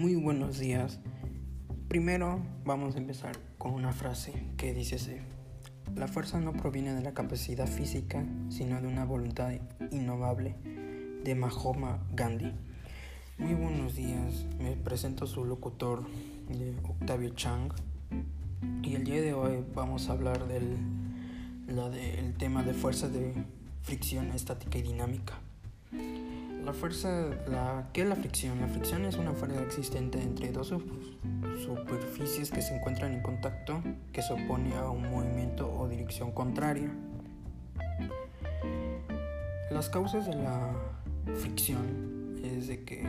[0.00, 0.98] Muy buenos días.
[1.86, 5.16] Primero vamos a empezar con una frase que dice así.
[5.94, 9.52] La fuerza no proviene de la capacidad física, sino de una voluntad
[9.90, 10.56] innovable
[11.22, 12.50] de Mahoma Gandhi.
[13.36, 14.46] Muy buenos días.
[14.58, 16.06] Me presento su locutor
[16.48, 17.70] de Octavio Chang.
[18.82, 20.78] Y el día de hoy vamos a hablar del
[21.66, 23.34] la del tema de fuerza de
[23.82, 25.40] fricción estática y dinámica.
[26.64, 28.60] La fuerza, la, ¿qué es la fricción?
[28.60, 30.68] La fricción es una fuerza existente entre dos
[31.64, 33.82] superficies que se encuentran en contacto
[34.12, 36.90] que se opone a un movimiento o dirección contraria.
[39.70, 40.72] Las causas de la
[41.36, 43.06] fricción es de que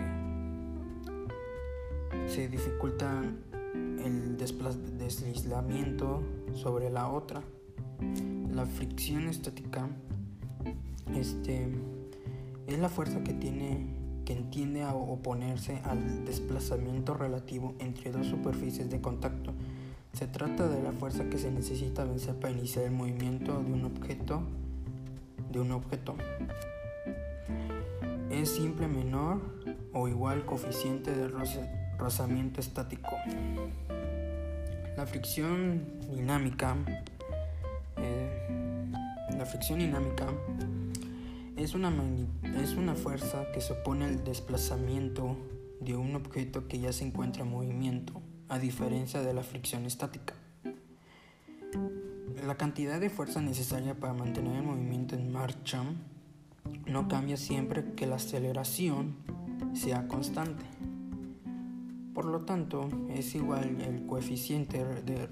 [2.27, 3.23] se dificulta
[3.73, 6.23] el deslizamiento
[6.53, 7.41] sobre la otra.
[8.53, 9.87] La fricción estática
[11.15, 11.67] este
[12.73, 18.89] es la fuerza que tiene que entiende a oponerse al desplazamiento relativo entre dos superficies
[18.89, 19.51] de contacto.
[20.13, 23.85] Se trata de la fuerza que se necesita vencer para iniciar el movimiento de un
[23.85, 24.43] objeto
[25.51, 26.15] de un objeto.
[28.29, 29.41] Es simple menor
[29.93, 31.29] o igual coeficiente de
[31.97, 33.15] rozamiento estático.
[34.95, 36.75] La fricción dinámica
[37.97, 38.47] eh,
[39.37, 40.27] la fricción dinámica
[41.63, 41.93] es una,
[42.61, 45.37] es una fuerza que se opone al desplazamiento
[45.79, 50.33] de un objeto que ya se encuentra en movimiento, a diferencia de la fricción estática.
[52.45, 55.83] La cantidad de fuerza necesaria para mantener el movimiento en marcha
[56.85, 59.15] no cambia siempre que la aceleración
[59.73, 60.65] sea constante.
[62.13, 65.29] Por lo tanto, es igual el coeficiente de,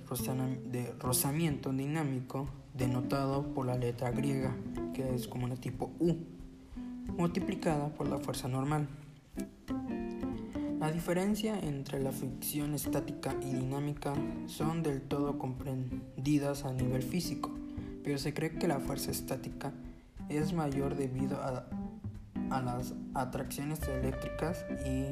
[0.97, 4.55] rozamiento dinámico denotado por la letra griega,
[4.93, 6.15] que es como una tipo U,
[7.17, 8.87] multiplicada por la fuerza normal.
[10.79, 14.13] La diferencia entre la fricción estática y dinámica
[14.45, 17.51] son del todo comprendidas a nivel físico,
[18.05, 19.73] pero se cree que la fuerza estática
[20.29, 21.65] es mayor debido a,
[22.49, 25.07] a las atracciones eléctricas y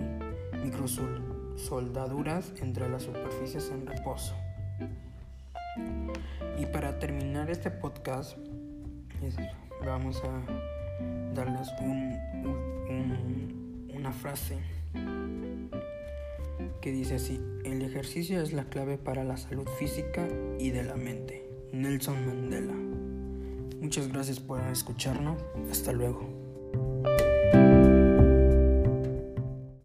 [1.58, 4.36] microsoldaduras entre las superficies en reposo.
[6.60, 8.38] Y para terminar este podcast,
[9.86, 11.68] vamos a darles
[13.94, 14.58] una frase
[16.82, 20.28] que dice así, el ejercicio es la clave para la salud física
[20.60, 21.44] y de la mente.
[21.74, 22.74] Nelson Mandela.
[23.82, 25.42] Muchas gracias por escucharnos.
[25.70, 26.28] Hasta luego.